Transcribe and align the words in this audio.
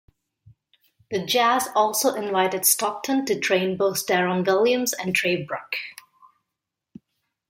The 1.11 1.23
Jazz 1.23 1.69
also 1.75 2.15
invited 2.15 2.65
Stockton 2.65 3.23
to 3.27 3.39
train 3.39 3.77
both 3.77 4.07
Deron 4.07 4.43
Williams 4.43 4.93
and 4.93 5.13
Trey 5.15 5.43
Burke. 5.43 5.75